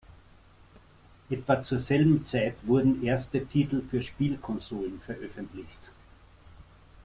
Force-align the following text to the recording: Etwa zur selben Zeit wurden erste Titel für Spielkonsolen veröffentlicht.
Etwa 1.29 1.61
zur 1.63 1.77
selben 1.77 2.25
Zeit 2.25 2.55
wurden 2.63 3.03
erste 3.03 3.45
Titel 3.45 3.83
für 3.83 4.01
Spielkonsolen 4.01 4.99
veröffentlicht. 4.99 5.91